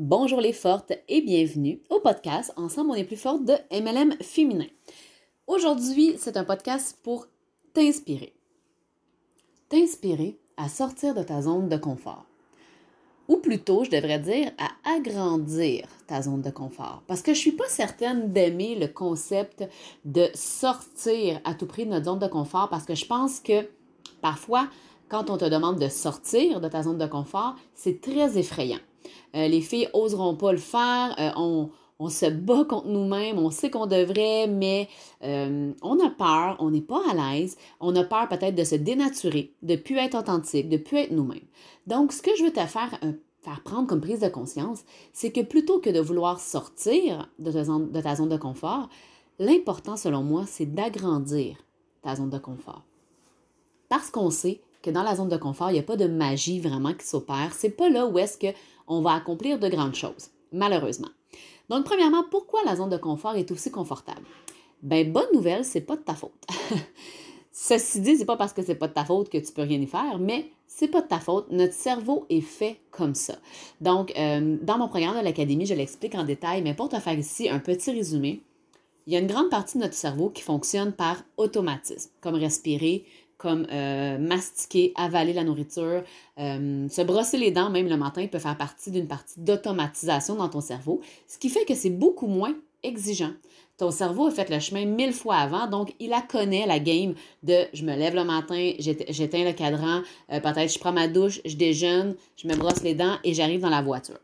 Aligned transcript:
Bonjour 0.00 0.40
les 0.40 0.52
fortes 0.52 0.92
et 1.08 1.20
bienvenue 1.22 1.80
au 1.90 1.98
podcast 1.98 2.52
Ensemble 2.54 2.92
on 2.92 2.94
est 2.94 3.02
plus 3.02 3.16
forte 3.16 3.44
de 3.44 3.54
MLM 3.72 4.12
féminin. 4.20 4.68
Aujourd'hui, 5.48 6.14
c'est 6.18 6.36
un 6.36 6.44
podcast 6.44 6.96
pour 7.02 7.26
t'inspirer. 7.74 8.32
T'inspirer 9.68 10.38
à 10.56 10.68
sortir 10.68 11.16
de 11.16 11.24
ta 11.24 11.42
zone 11.42 11.68
de 11.68 11.76
confort. 11.76 12.26
Ou 13.26 13.38
plutôt, 13.38 13.82
je 13.82 13.90
devrais 13.90 14.20
dire, 14.20 14.52
à 14.58 14.94
agrandir 14.94 15.88
ta 16.06 16.22
zone 16.22 16.42
de 16.42 16.50
confort. 16.50 17.02
Parce 17.08 17.20
que 17.20 17.34
je 17.34 17.40
ne 17.40 17.42
suis 17.42 17.52
pas 17.56 17.68
certaine 17.68 18.32
d'aimer 18.32 18.76
le 18.76 18.86
concept 18.86 19.68
de 20.04 20.28
sortir 20.32 21.40
à 21.42 21.54
tout 21.54 21.66
prix 21.66 21.86
de 21.86 21.90
notre 21.90 22.04
zone 22.04 22.20
de 22.20 22.28
confort 22.28 22.68
parce 22.68 22.84
que 22.84 22.94
je 22.94 23.04
pense 23.04 23.40
que 23.40 23.68
parfois, 24.20 24.68
quand 25.08 25.28
on 25.28 25.38
te 25.38 25.46
demande 25.46 25.80
de 25.80 25.88
sortir 25.88 26.60
de 26.60 26.68
ta 26.68 26.84
zone 26.84 26.98
de 26.98 27.06
confort, 27.06 27.56
c'est 27.74 28.00
très 28.00 28.38
effrayant. 28.38 28.78
Euh, 29.36 29.48
les 29.48 29.60
filles 29.60 29.88
oseront 29.92 30.34
pas 30.34 30.52
le 30.52 30.58
faire. 30.58 31.14
Euh, 31.18 31.68
on, 31.98 32.08
se 32.08 32.26
bat 32.26 32.64
contre 32.64 32.86
nous-mêmes, 32.86 33.38
on 33.38 33.50
sait 33.50 33.70
qu'on 33.70 33.86
devrait, 33.86 34.46
mais 34.46 34.88
euh, 35.24 35.72
on 35.82 35.98
a 35.98 36.10
peur, 36.10 36.56
on 36.60 36.70
n'est 36.70 36.80
pas 36.80 37.02
à 37.10 37.14
l'aise, 37.14 37.56
on 37.80 37.94
a 37.96 38.04
peur 38.04 38.28
peut-être 38.28 38.54
de 38.54 38.62
se 38.62 38.76
dénaturer, 38.76 39.52
de 39.62 39.72
ne 39.72 39.78
plus 39.78 39.96
être 39.96 40.16
authentique, 40.16 40.68
de 40.68 40.76
ne 40.76 40.82
plus 40.82 40.98
être 40.98 41.10
nous-mêmes. 41.10 41.40
Donc, 41.88 42.12
ce 42.12 42.22
que 42.22 42.30
je 42.38 42.44
veux 42.44 42.52
te 42.52 42.64
faire, 42.66 43.00
faire 43.40 43.62
prendre 43.64 43.88
comme 43.88 44.00
prise 44.00 44.20
de 44.20 44.28
conscience, 44.28 44.84
c'est 45.12 45.32
que 45.32 45.40
plutôt 45.40 45.80
que 45.80 45.90
de 45.90 46.00
vouloir 46.00 46.38
sortir 46.38 47.28
de 47.40 47.50
de, 47.50 48.00
ta 48.00 48.14
zone 48.14 48.28
de 48.28 48.36
confort, 48.36 48.88
l'important, 49.40 49.96
selon 49.96 50.22
moi, 50.22 50.44
c'est 50.46 50.66
d'agrandir 50.72 51.56
ta 52.02 52.14
zone 52.14 52.30
de 52.30 52.38
confort. 52.38 52.84
Parce 53.88 54.10
qu'on 54.10 54.30
sait 54.30 54.60
que 54.82 54.90
dans 54.90 55.02
la 55.02 55.16
zone 55.16 55.28
de 55.28 55.36
confort, 55.36 55.70
il 55.70 55.74
n'y 55.74 55.78
a 55.80 55.84
pas 55.84 55.96
de 55.96 56.06
magie 56.06 56.60
vraiment 56.60 56.92
qui 56.94 57.06
s'opère. 57.06 57.52
C'est 57.52 57.70
pas 57.70 57.88
là 57.88 58.06
où 58.06 58.18
est-ce 58.18 58.38
qu'on 58.38 59.00
va 59.00 59.14
accomplir 59.14 59.58
de 59.58 59.68
grandes 59.68 59.94
choses, 59.94 60.30
malheureusement. 60.52 61.08
Donc, 61.68 61.84
premièrement, 61.84 62.24
pourquoi 62.30 62.60
la 62.64 62.76
zone 62.76 62.90
de 62.90 62.96
confort 62.96 63.36
est 63.36 63.50
aussi 63.50 63.70
confortable? 63.70 64.22
Ben, 64.82 65.12
bonne 65.12 65.28
nouvelle, 65.34 65.64
c'est 65.64 65.80
pas 65.80 65.96
de 65.96 66.02
ta 66.02 66.14
faute. 66.14 66.46
Ceci 67.52 68.00
dit, 68.00 68.16
c'est 68.16 68.24
pas 68.24 68.36
parce 68.36 68.52
que 68.52 68.62
c'est 68.62 68.76
pas 68.76 68.86
de 68.86 68.92
ta 68.92 69.04
faute 69.04 69.28
que 69.28 69.38
tu 69.38 69.52
peux 69.52 69.62
rien 69.62 69.80
y 69.80 69.86
faire, 69.86 70.18
mais 70.20 70.50
c'est 70.68 70.88
pas 70.88 71.02
de 71.02 71.08
ta 71.08 71.18
faute. 71.18 71.50
Notre 71.50 71.72
cerveau 71.72 72.24
est 72.30 72.40
fait 72.40 72.78
comme 72.92 73.16
ça. 73.16 73.34
Donc, 73.80 74.12
euh, 74.16 74.56
dans 74.62 74.78
mon 74.78 74.88
programme 74.88 75.18
de 75.18 75.24
l'Académie, 75.24 75.66
je 75.66 75.74
l'explique 75.74 76.14
en 76.14 76.24
détail, 76.24 76.62
mais 76.62 76.74
pour 76.74 76.88
te 76.88 77.00
faire 77.00 77.18
ici 77.18 77.48
un 77.48 77.58
petit 77.58 77.90
résumé, 77.90 78.42
il 79.08 79.14
y 79.14 79.16
a 79.16 79.18
une 79.18 79.26
grande 79.26 79.50
partie 79.50 79.78
de 79.78 79.82
notre 79.82 79.94
cerveau 79.94 80.30
qui 80.30 80.42
fonctionne 80.42 80.92
par 80.92 81.16
automatisme, 81.36 82.10
comme 82.20 82.34
respirer, 82.34 83.04
comme 83.38 83.66
euh, 83.72 84.18
mastiquer, 84.18 84.92
avaler 84.96 85.32
la 85.32 85.44
nourriture, 85.44 86.02
euh, 86.38 86.88
se 86.88 87.02
brosser 87.02 87.38
les 87.38 87.52
dents 87.52 87.70
même 87.70 87.88
le 87.88 87.96
matin 87.96 88.26
peut 88.26 88.40
faire 88.40 88.58
partie 88.58 88.90
d'une 88.90 89.06
partie 89.06 89.40
d'automatisation 89.40 90.34
dans 90.34 90.48
ton 90.48 90.60
cerveau, 90.60 91.00
ce 91.28 91.38
qui 91.38 91.48
fait 91.48 91.64
que 91.64 91.74
c'est 91.74 91.90
beaucoup 91.90 92.26
moins 92.26 92.54
exigeant. 92.82 93.32
Ton 93.76 93.92
cerveau 93.92 94.26
a 94.26 94.30
fait 94.32 94.50
le 94.50 94.58
chemin 94.58 94.84
mille 94.84 95.12
fois 95.12 95.36
avant, 95.36 95.68
donc 95.68 95.94
il 96.00 96.10
la 96.10 96.20
connaît, 96.20 96.66
la 96.66 96.80
game 96.80 97.14
de 97.44 97.66
je 97.72 97.84
me 97.84 97.94
lève 97.94 98.16
le 98.16 98.24
matin, 98.24 98.72
j'éteins 98.78 99.44
le 99.44 99.52
cadran, 99.52 100.02
euh, 100.32 100.40
peut-être 100.40 100.72
je 100.72 100.78
prends 100.80 100.92
ma 100.92 101.06
douche, 101.06 101.40
je 101.44 101.54
déjeune, 101.54 102.16
je 102.36 102.48
me 102.48 102.56
brosse 102.56 102.82
les 102.82 102.94
dents 102.94 103.18
et 103.22 103.34
j'arrive 103.34 103.60
dans 103.60 103.70
la 103.70 103.82
voiture. 103.82 104.18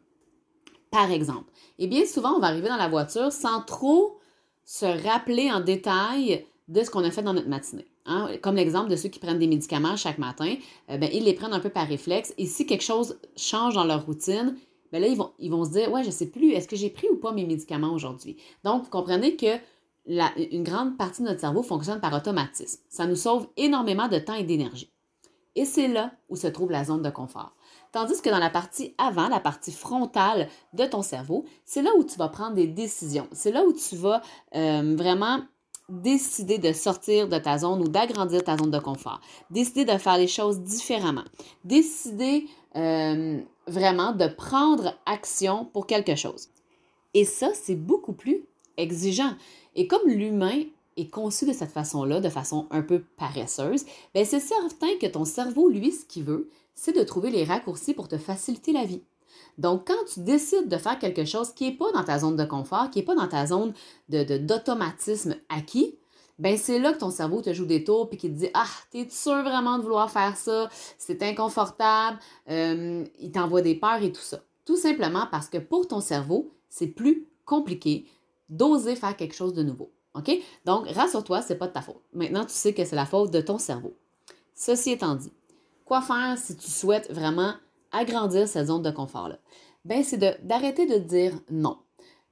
Par 0.90 1.10
exemple. 1.10 1.52
Et 1.78 1.86
bien 1.86 2.04
souvent, 2.04 2.34
on 2.36 2.40
va 2.40 2.48
arriver 2.48 2.68
dans 2.68 2.76
la 2.76 2.88
voiture 2.88 3.30
sans 3.32 3.60
trop 3.60 4.18
se 4.64 4.86
rappeler 5.06 5.50
en 5.50 5.60
détail 5.60 6.44
de 6.68 6.82
ce 6.82 6.90
qu'on 6.90 7.04
a 7.04 7.10
fait 7.10 7.22
dans 7.22 7.34
notre 7.34 7.48
matinée. 7.48 7.86
Hein? 8.06 8.30
Comme 8.42 8.56
l'exemple 8.56 8.90
de 8.90 8.96
ceux 8.96 9.08
qui 9.08 9.18
prennent 9.18 9.38
des 9.38 9.46
médicaments 9.46 9.96
chaque 9.96 10.18
matin, 10.18 10.54
ben, 10.88 11.08
ils 11.12 11.24
les 11.24 11.34
prennent 11.34 11.52
un 11.52 11.60
peu 11.60 11.68
par 11.68 11.86
réflexe. 11.86 12.32
Et 12.38 12.46
si 12.46 12.66
quelque 12.66 12.84
chose 12.84 13.18
change 13.36 13.74
dans 13.74 13.84
leur 13.84 14.06
routine, 14.06 14.56
ben 14.92 15.00
là, 15.00 15.08
ils 15.08 15.16
vont, 15.16 15.32
ils 15.38 15.50
vont 15.50 15.64
se 15.64 15.70
dire, 15.70 15.92
ouais, 15.92 16.02
je 16.02 16.08
ne 16.08 16.12
sais 16.12 16.26
plus, 16.26 16.52
est-ce 16.52 16.68
que 16.68 16.76
j'ai 16.76 16.88
pris 16.88 17.08
ou 17.08 17.16
pas 17.16 17.32
mes 17.32 17.44
médicaments 17.44 17.92
aujourd'hui? 17.92 18.36
Donc, 18.62 18.84
vous 18.84 18.90
comprenez 18.90 19.36
que 19.36 19.58
une 20.06 20.62
grande 20.62 20.96
partie 20.96 21.22
de 21.22 21.28
notre 21.28 21.40
cerveau 21.40 21.62
fonctionne 21.62 22.00
par 22.00 22.12
automatisme. 22.12 22.80
Ça 22.88 23.06
nous 23.06 23.16
sauve 23.16 23.48
énormément 23.56 24.08
de 24.08 24.18
temps 24.18 24.34
et 24.34 24.44
d'énergie. 24.44 24.92
Et 25.56 25.64
c'est 25.64 25.88
là 25.88 26.12
où 26.28 26.36
se 26.36 26.46
trouve 26.46 26.70
la 26.70 26.84
zone 26.84 27.02
de 27.02 27.10
confort. 27.10 27.54
Tandis 27.92 28.20
que 28.20 28.28
dans 28.28 28.38
la 28.38 28.50
partie 28.50 28.94
avant, 28.98 29.28
la 29.28 29.38
partie 29.38 29.70
frontale 29.70 30.48
de 30.72 30.84
ton 30.84 31.02
cerveau, 31.02 31.44
c'est 31.64 31.80
là 31.80 31.90
où 31.96 32.04
tu 32.04 32.18
vas 32.18 32.28
prendre 32.28 32.54
des 32.54 32.66
décisions. 32.66 33.28
C'est 33.32 33.52
là 33.52 33.64
où 33.64 33.72
tu 33.72 33.96
vas 33.96 34.20
euh, 34.56 34.94
vraiment 34.96 35.40
décider 35.88 36.58
de 36.58 36.72
sortir 36.72 37.28
de 37.28 37.38
ta 37.38 37.58
zone 37.58 37.82
ou 37.82 37.88
d'agrandir 37.88 38.42
ta 38.42 38.56
zone 38.56 38.70
de 38.70 38.78
confort, 38.78 39.20
décider 39.50 39.84
de 39.84 39.98
faire 39.98 40.16
les 40.16 40.28
choses 40.28 40.60
différemment, 40.60 41.24
décider 41.64 42.46
euh, 42.76 43.40
vraiment 43.66 44.12
de 44.12 44.26
prendre 44.26 44.94
action 45.06 45.66
pour 45.72 45.86
quelque 45.86 46.16
chose. 46.16 46.48
Et 47.12 47.24
ça, 47.24 47.50
c'est 47.54 47.76
beaucoup 47.76 48.12
plus 48.12 48.44
exigeant. 48.76 49.34
Et 49.76 49.86
comme 49.86 50.08
l'humain 50.08 50.62
est 50.96 51.10
conçu 51.10 51.46
de 51.46 51.52
cette 51.52 51.70
façon-là, 51.70 52.20
de 52.20 52.28
façon 52.28 52.66
un 52.70 52.82
peu 52.82 53.02
paresseuse, 53.16 53.84
ben 54.14 54.24
c'est 54.24 54.40
certain 54.40 54.96
que 55.00 55.06
ton 55.06 55.24
cerveau, 55.24 55.68
lui, 55.68 55.92
ce 55.92 56.04
qu'il 56.04 56.24
veut, 56.24 56.48
c'est 56.74 56.96
de 56.96 57.02
trouver 57.02 57.30
les 57.30 57.44
raccourcis 57.44 57.94
pour 57.94 58.08
te 58.08 58.18
faciliter 58.18 58.72
la 58.72 58.84
vie. 58.84 59.02
Donc, 59.58 59.86
quand 59.86 60.04
tu 60.12 60.20
décides 60.20 60.68
de 60.68 60.76
faire 60.76 60.98
quelque 60.98 61.24
chose 61.24 61.52
qui 61.52 61.64
n'est 61.64 61.76
pas 61.76 61.92
dans 61.92 62.04
ta 62.04 62.18
zone 62.18 62.36
de 62.36 62.44
confort, 62.44 62.90
qui 62.90 62.98
n'est 62.98 63.04
pas 63.04 63.14
dans 63.14 63.28
ta 63.28 63.46
zone 63.46 63.72
d'automatisme 64.08 65.30
de, 65.30 65.36
acquis, 65.48 65.98
ben 66.38 66.56
c'est 66.56 66.80
là 66.80 66.92
que 66.92 66.98
ton 66.98 67.10
cerveau 67.10 67.42
te 67.42 67.52
joue 67.52 67.64
des 67.64 67.84
tours 67.84 68.08
puis 68.08 68.18
qui 68.18 68.28
te 68.28 68.36
dit 68.36 68.48
Ah, 68.54 68.66
t'es 68.90 69.08
sûr 69.08 69.42
vraiment 69.42 69.78
de 69.78 69.82
vouloir 69.82 70.10
faire 70.10 70.36
ça, 70.36 70.68
c'est 70.98 71.22
inconfortable, 71.22 72.18
euh, 72.50 73.04
il 73.20 73.30
t'envoie 73.30 73.62
des 73.62 73.76
peurs 73.76 74.02
et 74.02 74.10
tout 74.10 74.20
ça. 74.20 74.40
Tout 74.64 74.76
simplement 74.76 75.26
parce 75.30 75.48
que 75.48 75.58
pour 75.58 75.86
ton 75.86 76.00
cerveau, 76.00 76.50
c'est 76.68 76.88
plus 76.88 77.28
compliqué 77.44 78.06
d'oser 78.48 78.96
faire 78.96 79.16
quelque 79.16 79.34
chose 79.34 79.52
de 79.52 79.62
nouveau. 79.62 79.92
OK? 80.14 80.30
Donc, 80.64 80.88
rassure-toi, 80.88 81.42
c'est 81.42 81.56
pas 81.56 81.68
de 81.68 81.72
ta 81.72 81.82
faute. 81.82 82.00
Maintenant, 82.12 82.44
tu 82.44 82.52
sais 82.52 82.72
que 82.72 82.84
c'est 82.84 82.96
la 82.96 83.06
faute 83.06 83.30
de 83.30 83.40
ton 83.40 83.58
cerveau. 83.58 83.94
Ceci 84.54 84.92
étant 84.92 85.16
dit, 85.16 85.32
quoi 85.84 86.00
faire 86.00 86.38
si 86.38 86.56
tu 86.56 86.70
souhaites 86.70 87.12
vraiment 87.12 87.54
agrandir 87.94 88.48
cette 88.48 88.66
zone 88.66 88.82
de 88.82 88.90
confort-là? 88.90 89.38
Ben, 89.84 90.02
c'est 90.02 90.18
d'arrêter 90.44 90.86
de, 90.86 90.98
dire 90.98 91.38
non. 91.50 91.78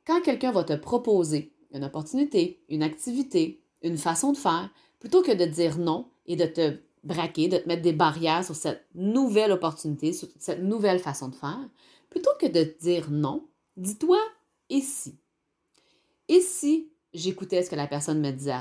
Quand 0.07 0.21
quelqu'un 0.23 0.53
va 0.53 0.65
te 0.65 0.73
proposer 0.73 1.53
une 1.73 1.85
opportunité, 1.85 2.63
une 2.69 2.83
activité, 2.83 3.63
une 3.83 3.99
façon 3.99 4.33
de 4.33 4.37
faire, 4.37 4.71
plutôt 5.01 5.23
que 5.23 5.33
de 5.33 5.45
dire 5.45 5.79
non 5.79 6.09
et 6.27 6.37
de 6.37 6.47
te 6.47 6.77
braquer, 7.05 7.49
de 7.49 7.59
te 7.59 7.69
mettre 7.69 7.83
des 7.83 7.93
barrières 7.93 8.45
sur 8.45 8.55
cette 8.55 8.87
nouvelle 8.95 9.53
opportunité, 9.53 10.13
sur 10.13 10.29
cette 10.39 10.63
nouvelle 10.63 10.99
façon 10.99 11.29
de 11.29 11.35
faire, 11.35 11.69
plutôt 12.11 12.31
que 12.41 12.47
de 12.47 12.75
dire 12.81 13.11
non, 13.11 13.47
dis-toi 13.77 14.19
et 14.71 14.81
si? 14.81 15.19
Et 16.29 16.41
si 16.41 16.91
j'écoutais 17.13 17.63
ce 17.63 17.71
que 17.71 17.77
la 17.77 17.87
personne 17.87 18.21
me 18.21 18.31
disait, 18.31 18.55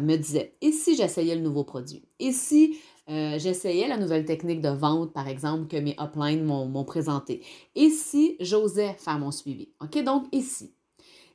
me 0.00 0.16
disait, 0.16 0.52
et 0.60 0.72
si 0.72 0.96
j'essayais 0.96 1.34
le 1.34 1.40
nouveau 1.40 1.64
produit, 1.64 2.02
et 2.18 2.32
si 2.32 2.78
euh, 3.08 3.38
j'essayais 3.38 3.86
la 3.86 3.96
nouvelle 3.96 4.24
technique 4.24 4.60
de 4.60 4.68
vente, 4.68 5.12
par 5.12 5.28
exemple, 5.28 5.68
que 5.68 5.76
mes 5.76 5.96
uplines 6.00 6.44
m'ont 6.44 6.84
présenté. 6.84 7.42
Et 7.74 7.90
si 7.90 8.36
j'osais 8.40 8.94
faire 8.94 9.18
mon 9.18 9.30
suivi? 9.30 9.68
OK? 9.80 10.02
Donc, 10.02 10.24
ici. 10.32 10.74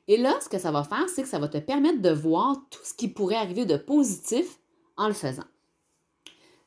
Et 0.07 0.17
là, 0.17 0.37
ce 0.41 0.49
que 0.49 0.57
ça 0.57 0.71
va 0.71 0.83
faire, 0.83 1.07
c'est 1.07 1.23
que 1.23 1.29
ça 1.29 1.39
va 1.39 1.47
te 1.47 1.57
permettre 1.57 2.01
de 2.01 2.09
voir 2.09 2.57
tout 2.69 2.83
ce 2.83 2.93
qui 2.93 3.07
pourrait 3.07 3.35
arriver 3.35 3.65
de 3.65 3.77
positif 3.77 4.59
en 4.97 5.07
le 5.07 5.13
faisant. 5.13 5.45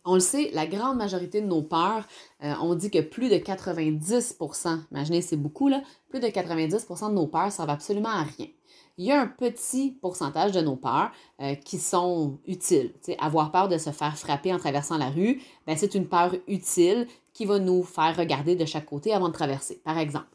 On 0.06 0.14
le 0.14 0.20
sait, 0.20 0.50
la 0.52 0.66
grande 0.66 0.98
majorité 0.98 1.40
de 1.40 1.46
nos 1.46 1.62
peurs, 1.62 2.04
euh, 2.42 2.52
on 2.60 2.74
dit 2.74 2.90
que 2.90 3.00
plus 3.00 3.30
de 3.30 3.36
90% 3.36 4.80
imaginez, 4.90 5.22
c'est 5.22 5.36
beaucoup, 5.36 5.68
là, 5.68 5.82
plus 6.08 6.20
de 6.20 6.26
90% 6.26 7.08
de 7.08 7.14
nos 7.14 7.26
peurs 7.26 7.46
ne 7.46 7.50
servent 7.50 7.70
absolument 7.70 8.10
à 8.10 8.22
rien 8.22 8.48
il 8.96 9.06
y 9.06 9.12
a 9.12 9.20
un 9.20 9.26
petit 9.26 9.90
pourcentage 10.00 10.52
de 10.52 10.60
nos 10.60 10.76
peurs 10.76 11.10
euh, 11.40 11.54
qui 11.54 11.78
sont 11.78 12.38
utiles. 12.46 12.92
avoir 13.18 13.50
peur 13.50 13.68
de 13.68 13.78
se 13.78 13.90
faire 13.90 14.16
frapper 14.16 14.52
en 14.52 14.58
traversant 14.58 14.98
la 14.98 15.10
rue, 15.10 15.40
ben, 15.66 15.76
c'est 15.76 15.94
une 15.94 16.08
peur 16.08 16.34
utile 16.46 17.06
qui 17.32 17.44
va 17.44 17.58
nous 17.58 17.82
faire 17.82 18.16
regarder 18.16 18.54
de 18.54 18.64
chaque 18.64 18.86
côté 18.86 19.12
avant 19.12 19.28
de 19.28 19.34
traverser, 19.34 19.80
par 19.84 19.98
exemple. 19.98 20.28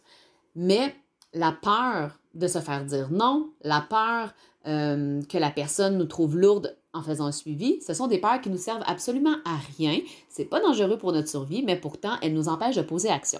Mais 0.55 0.93
la 1.33 1.51
peur 1.51 2.19
de 2.33 2.47
se 2.47 2.59
faire 2.59 2.83
dire 2.85 3.09
non, 3.11 3.51
la 3.61 3.81
peur 3.81 4.33
euh, 4.67 5.21
que 5.23 5.37
la 5.37 5.51
personne 5.51 5.97
nous 5.97 6.05
trouve 6.05 6.37
lourde 6.37 6.75
en 6.93 7.01
faisant 7.01 7.27
un 7.27 7.31
suivi, 7.31 7.79
ce 7.81 7.93
sont 7.93 8.07
des 8.07 8.17
peurs 8.17 8.41
qui 8.41 8.49
nous 8.49 8.57
servent 8.57 8.83
absolument 8.85 9.35
à 9.45 9.57
rien. 9.77 9.99
C'est 10.27 10.45
pas 10.45 10.59
dangereux 10.59 10.97
pour 10.97 11.13
notre 11.13 11.29
survie, 11.29 11.63
mais 11.63 11.75
pourtant, 11.75 12.13
elles 12.21 12.33
nous 12.33 12.49
empêchent 12.49 12.75
de 12.75 12.81
poser 12.81 13.09
action. 13.09 13.39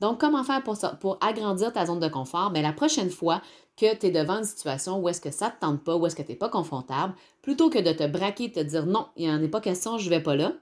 Donc, 0.00 0.20
comment 0.20 0.42
faire 0.44 0.62
pour, 0.62 1.18
agrandir 1.20 1.72
ta 1.72 1.86
zone 1.86 2.00
de 2.00 2.08
confort? 2.08 2.50
Mais 2.50 2.60
la 2.60 2.72
prochaine 2.72 3.10
fois 3.10 3.40
que 3.76 3.94
tu 3.94 4.06
es 4.06 4.10
devant 4.10 4.38
une 4.38 4.44
situation 4.44 5.00
où 5.00 5.08
est-ce 5.08 5.20
que 5.20 5.30
ça 5.30 5.46
ne 5.46 5.50
te 5.52 5.60
tente 5.60 5.84
pas, 5.84 5.96
où 5.96 6.06
est-ce 6.06 6.16
que 6.16 6.22
tu 6.22 6.32
n'es 6.32 6.36
pas 6.36 6.48
confortable, 6.48 7.14
plutôt 7.40 7.70
que 7.70 7.78
de 7.78 7.92
te 7.92 8.06
braquer 8.06 8.44
et 8.44 8.52
te 8.52 8.60
dire 8.60 8.84
non, 8.84 9.06
il 9.16 9.28
n'y 9.28 9.32
en 9.32 9.42
a 9.42 9.48
pas 9.48 9.60
question, 9.60 9.96
je 9.96 10.06
ne 10.06 10.16
vais 10.16 10.22
pas 10.22 10.34
là, 10.34 10.52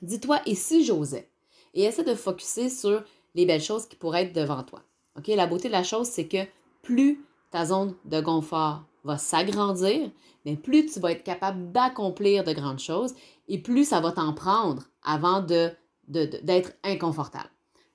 dis-toi, 0.00 0.40
et 0.46 0.54
si 0.54 0.84
j'osais? 0.84 1.28
Et 1.74 1.82
essaie 1.82 2.04
de 2.04 2.14
focuser 2.14 2.70
sur 2.70 3.02
les 3.34 3.44
belles 3.46 3.60
choses 3.60 3.86
qui 3.86 3.96
pourraient 3.96 4.22
être 4.22 4.32
devant 4.32 4.62
toi. 4.62 4.82
OK? 5.18 5.26
La 5.28 5.46
beauté 5.46 5.68
de 5.68 5.72
la 5.72 5.82
chose, 5.82 6.06
c'est 6.06 6.28
que 6.28 6.38
plus 6.82 7.24
ta 7.50 7.66
zone 7.66 7.94
de 8.04 8.20
confort 8.20 8.82
va 9.04 9.18
s'agrandir, 9.18 10.10
mais 10.44 10.56
plus 10.56 10.86
tu 10.86 11.00
vas 11.00 11.12
être 11.12 11.24
capable 11.24 11.72
d'accomplir 11.72 12.44
de 12.44 12.52
grandes 12.52 12.78
choses 12.78 13.14
et 13.48 13.58
plus 13.58 13.84
ça 13.84 14.00
va 14.00 14.12
t'en 14.12 14.32
prendre 14.32 14.84
avant 15.02 15.40
de, 15.40 15.70
d'être 16.08 16.72
inconfortable. 16.84 17.50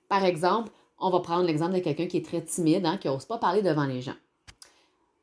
Par 0.09 0.23
exemple, 0.25 0.71
on 0.99 1.09
va 1.09 1.19
prendre 1.19 1.45
l'exemple 1.45 1.73
de 1.73 1.79
quelqu'un 1.79 2.07
qui 2.07 2.17
est 2.17 2.25
très 2.25 2.43
timide, 2.43 2.85
hein, 2.85 2.97
qui 2.97 3.07
n'ose 3.07 3.25
pas 3.25 3.37
parler 3.37 3.61
devant 3.61 3.85
les 3.85 4.01
gens. 4.01 4.15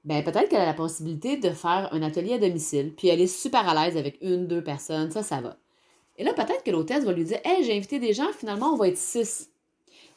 Ben, 0.05 0.25
peut-être 0.25 0.49
qu'elle 0.49 0.61
a 0.61 0.67
la 0.67 0.75
possibilité 0.75 1.37
de 1.37 1.51
faire 1.51 1.89
un 1.93 2.03
atelier 2.03 2.35
à 2.35 2.39
domicile, 2.39 2.95
puis 2.97 3.09
elle 3.09 3.21
est 3.21 3.27
super 3.27 3.69
à 3.69 3.75
l'aise 3.75 3.97
avec 3.97 4.19
une, 4.23 4.47
deux 4.47 4.65
personnes, 4.65 5.11
ça, 5.11 5.23
ça 5.23 5.41
va. 5.41 5.57
Et 6.17 6.25
là, 6.25 6.33
peut-être 6.33 6.63
que 6.63 6.71
l'hôtesse 6.71 7.05
va 7.05 7.13
lui 7.13 7.25
dire 7.25 7.39
Hey, 7.45 7.65
j'ai 7.65 7.77
invité 7.77 7.99
des 7.99 8.13
gens, 8.13 8.31
finalement, 8.39 8.75
on 8.75 8.77
va 8.77 8.89
être 8.89 8.97
six. 8.97 9.51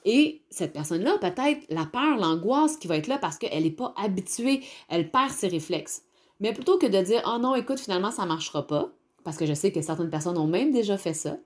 Et 0.05 0.41
cette 0.49 0.73
personne-là, 0.73 1.17
peut-être 1.19 1.65
la 1.69 1.85
peur, 1.85 2.17
l'angoisse 2.17 2.77
qui 2.77 2.87
va 2.87 2.97
être 2.97 3.07
là 3.07 3.17
parce 3.17 3.37
qu'elle 3.37 3.63
n'est 3.63 3.71
pas 3.71 3.93
habituée, 3.97 4.63
elle 4.89 5.09
perd 5.09 5.31
ses 5.31 5.47
réflexes. 5.47 6.03
Mais 6.39 6.53
plutôt 6.53 6.77
que 6.77 6.87
de 6.87 7.01
dire 7.01 7.21
Oh 7.25 7.37
non, 7.39 7.55
écoute, 7.55 7.79
finalement, 7.79 8.11
ça 8.11 8.23
ne 8.23 8.27
marchera 8.27 8.67
pas, 8.67 8.91
parce 9.23 9.37
que 9.37 9.45
je 9.45 9.53
sais 9.53 9.71
que 9.71 9.81
certaines 9.81 10.09
personnes 10.09 10.37
ont 10.37 10.47
même 10.47 10.71
déjà 10.71 10.97
fait 10.97 11.13
ça, 11.13 11.37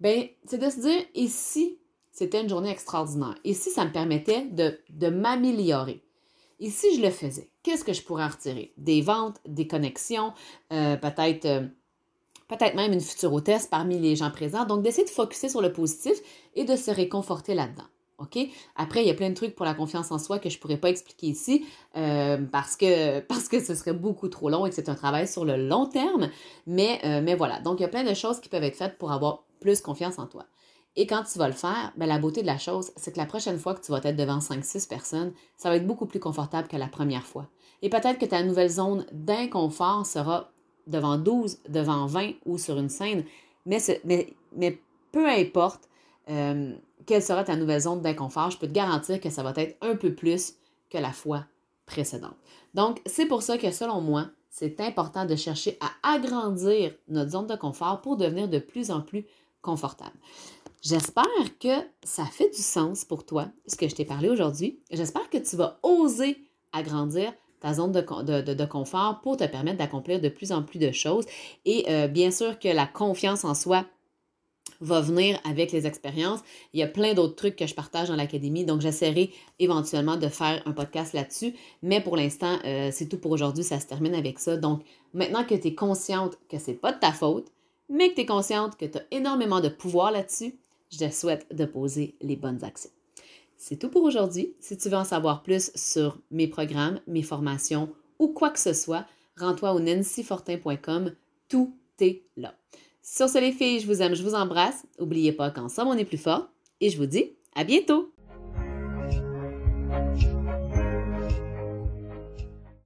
ben, 0.00 0.26
c'est 0.44 0.58
de 0.58 0.70
se 0.70 0.80
dire 0.80 1.02
Et 1.14 1.28
si 1.28 1.78
c'était 2.12 2.42
une 2.42 2.48
journée 2.48 2.70
extraordinaire? 2.70 3.34
Si 3.44 3.70
ça 3.70 3.84
me 3.84 3.90
permettait 3.92 4.44
de, 4.44 4.78
de 4.90 5.08
m'améliorer? 5.08 6.04
Et 6.60 6.70
si 6.70 6.96
je 6.96 7.02
le 7.02 7.10
faisais, 7.10 7.50
qu'est-ce 7.62 7.84
que 7.84 7.92
je 7.92 8.02
pourrais 8.02 8.28
retirer? 8.28 8.72
Des 8.76 9.00
ventes, 9.00 9.40
des 9.46 9.66
connexions, 9.66 10.32
euh, 10.72 10.96
peut-être. 10.96 11.46
Euh, 11.46 11.66
peut-être 12.56 12.74
même 12.74 12.92
une 12.92 13.00
future 13.00 13.32
hôtesse 13.32 13.66
parmi 13.66 13.98
les 13.98 14.16
gens 14.16 14.30
présents. 14.30 14.64
Donc, 14.64 14.82
d'essayer 14.82 15.04
de 15.04 15.10
focuser 15.10 15.48
sur 15.48 15.60
le 15.60 15.72
positif 15.72 16.18
et 16.54 16.64
de 16.64 16.76
se 16.76 16.90
réconforter 16.90 17.54
là-dedans. 17.54 17.84
OK? 18.18 18.38
Après, 18.76 19.02
il 19.02 19.08
y 19.08 19.10
a 19.10 19.14
plein 19.14 19.30
de 19.30 19.34
trucs 19.34 19.54
pour 19.54 19.66
la 19.66 19.74
confiance 19.74 20.12
en 20.12 20.18
soi 20.18 20.38
que 20.38 20.48
je 20.48 20.56
ne 20.56 20.60
pourrais 20.60 20.76
pas 20.76 20.90
expliquer 20.90 21.26
ici 21.26 21.66
euh, 21.96 22.38
parce, 22.52 22.76
que, 22.76 23.24
ce 23.60 23.74
serait 23.74 23.92
beaucoup 23.92 24.28
trop 24.28 24.48
long 24.48 24.66
et 24.66 24.70
que 24.70 24.74
c'est 24.74 24.88
un 24.88 24.94
travail 24.94 25.26
sur 25.26 25.44
le 25.44 25.56
long 25.56 25.86
terme. 25.86 26.30
Mais, 26.66 27.00
euh, 27.04 27.20
mais 27.22 27.34
voilà. 27.34 27.60
Donc, 27.60 27.80
il 27.80 27.82
y 27.82 27.86
a 27.86 27.88
plein 27.88 28.04
de 28.04 28.14
choses 28.14 28.40
qui 28.40 28.48
peuvent 28.48 28.64
être 28.64 28.76
faites 28.76 28.98
pour 28.98 29.12
avoir 29.12 29.44
plus 29.60 29.80
confiance 29.80 30.18
en 30.18 30.26
toi. 30.26 30.46
Et 30.94 31.06
quand 31.06 31.22
tu 31.24 31.38
vas 31.38 31.48
le 31.48 31.54
faire, 31.54 31.92
ben, 31.96 32.06
la 32.06 32.18
beauté 32.18 32.42
de 32.42 32.46
la 32.46 32.58
chose, 32.58 32.92
c'est 32.96 33.12
que 33.12 33.18
la 33.18 33.24
prochaine 33.24 33.58
fois 33.58 33.74
que 33.74 33.80
tu 33.80 33.92
vas 33.92 34.00
être 34.04 34.16
devant 34.16 34.38
5-6 34.38 34.88
personnes, 34.88 35.32
ça 35.56 35.70
va 35.70 35.76
être 35.76 35.86
beaucoup 35.86 36.06
plus 36.06 36.20
confortable 36.20 36.68
que 36.68 36.76
la 36.76 36.88
première 36.88 37.24
fois. 37.24 37.46
Et 37.80 37.88
peut-être 37.88 38.18
que 38.18 38.26
ta 38.26 38.42
nouvelle 38.42 38.68
zone 38.68 39.06
d'inconfort 39.12 40.06
sera 40.06 40.52
devant 40.86 41.18
12, 41.18 41.58
devant 41.68 42.06
20 42.06 42.32
ou 42.46 42.58
sur 42.58 42.78
une 42.78 42.88
scène, 42.88 43.24
mais, 43.66 44.78
peu 45.12 45.28
importe 45.28 45.88
euh, 46.30 46.74
quelle 47.06 47.22
sera 47.22 47.44
ta 47.44 47.56
nouvelle 47.56 47.80
zone 47.80 48.00
d'inconfort, 48.00 48.50
je 48.50 48.58
peux 48.58 48.66
te 48.66 48.72
garantir 48.72 49.20
que 49.20 49.30
ça 49.30 49.42
va 49.42 49.52
être 49.56 49.76
un 49.80 49.96
peu 49.96 50.14
plus 50.14 50.54
que 50.90 50.98
la 50.98 51.12
fois 51.12 51.44
précédente. 51.86 52.36
Donc, 52.74 53.00
c'est 53.06 53.26
pour 53.26 53.42
ça 53.42 53.58
que 53.58 53.70
selon 53.70 54.00
moi, 54.00 54.26
c'est 54.50 54.80
important 54.80 55.24
de 55.24 55.34
chercher 55.34 55.78
à 55.80 56.14
agrandir 56.14 56.92
notre 57.08 57.30
zone 57.30 57.46
de 57.46 57.56
confort 57.56 58.00
pour 58.02 58.16
devenir 58.16 58.48
de 58.48 58.58
plus 58.58 58.90
en 58.90 59.00
plus 59.00 59.26
confortable. 59.62 60.16
J'espère 60.82 61.24
que 61.60 61.74
ça 62.02 62.24
fait 62.24 62.50
du 62.50 62.60
sens 62.60 63.04
pour 63.04 63.24
toi, 63.24 63.46
ce 63.66 63.76
que 63.76 63.88
je 63.88 63.94
t'ai 63.94 64.04
parlé 64.04 64.28
aujourd'hui. 64.28 64.80
J'espère 64.90 65.30
que 65.30 65.38
tu 65.38 65.56
vas 65.56 65.78
oser 65.82 66.36
agrandir 66.72 67.32
ta 67.62 67.72
zone 67.74 67.92
de, 67.92 68.64
confort 68.64 69.20
pour 69.22 69.36
te 69.36 69.44
permettre 69.44 69.78
d'accomplir 69.78 70.20
de 70.20 70.28
plus 70.28 70.52
en 70.52 70.62
plus 70.62 70.78
de 70.78 70.92
choses. 70.92 71.24
Et 71.64 71.84
euh, 71.88 72.08
bien 72.08 72.30
sûr 72.30 72.58
que 72.58 72.68
la 72.68 72.86
confiance 72.86 73.44
en 73.44 73.54
soi 73.54 73.86
va 74.80 75.00
venir 75.00 75.38
avec 75.44 75.70
les 75.70 75.86
expériences. 75.86 76.40
Il 76.72 76.80
y 76.80 76.82
a 76.82 76.88
plein 76.88 77.14
d'autres 77.14 77.36
trucs 77.36 77.56
que 77.56 77.66
je 77.66 77.74
partage 77.74 78.08
dans 78.08 78.16
l'académie, 78.16 78.64
donc 78.64 78.80
j'essaierai 78.80 79.30
éventuellement 79.60 80.16
de 80.16 80.28
faire 80.28 80.60
un 80.66 80.72
podcast 80.72 81.12
là-dessus. 81.12 81.54
Mais 81.82 82.00
pour 82.00 82.16
l'instant, 82.16 82.58
euh, 82.64 82.90
c'est 82.92 83.08
tout 83.08 83.18
pour 83.18 83.30
aujourd'hui, 83.30 83.62
ça 83.62 83.78
se 83.78 83.86
termine 83.86 84.14
avec 84.14 84.40
ça. 84.40 84.56
Donc 84.56 84.82
maintenant 85.14 85.44
que 85.44 85.54
tu 85.54 85.68
es 85.68 85.74
consciente 85.74 86.36
que 86.48 86.58
c'est 86.58 86.74
pas 86.74 86.92
de 86.92 86.98
ta 86.98 87.12
faute, 87.12 87.46
mais 87.88 88.10
que 88.10 88.16
tu 88.16 88.20
es 88.22 88.26
consciente 88.26 88.76
que 88.76 88.86
tu 88.86 88.98
as 88.98 89.04
énormément 89.12 89.60
de 89.60 89.68
pouvoir 89.68 90.10
là-dessus, 90.10 90.56
je 90.90 90.98
te 90.98 91.10
souhaite 91.10 91.46
de 91.54 91.64
poser 91.64 92.16
les 92.20 92.36
bonnes 92.36 92.64
actions. 92.64 92.90
C'est 93.64 93.76
tout 93.76 93.90
pour 93.90 94.02
aujourd'hui. 94.02 94.56
Si 94.58 94.76
tu 94.76 94.88
veux 94.88 94.96
en 94.96 95.04
savoir 95.04 95.44
plus 95.44 95.70
sur 95.76 96.18
mes 96.32 96.48
programmes, 96.48 96.98
mes 97.06 97.22
formations 97.22 97.94
ou 98.18 98.26
quoi 98.26 98.50
que 98.50 98.58
ce 98.58 98.72
soit, 98.72 99.06
rends-toi 99.36 99.72
au 99.72 99.78
nancyfortin.com. 99.78 101.12
Tout 101.48 101.72
est 102.00 102.22
là. 102.36 102.56
Sur 103.04 103.28
ce, 103.28 103.38
les 103.38 103.52
filles, 103.52 103.78
je 103.78 103.86
vous 103.86 104.02
aime, 104.02 104.16
je 104.16 104.24
vous 104.24 104.34
embrasse. 104.34 104.84
N'oubliez 104.98 105.30
pas 105.30 105.52
qu'ensemble, 105.52 105.92
on 105.92 105.96
est 105.96 106.04
plus 106.04 106.18
fort. 106.18 106.48
Et 106.80 106.90
je 106.90 106.96
vous 106.96 107.06
dis 107.06 107.36
à 107.54 107.62
bientôt! 107.62 108.11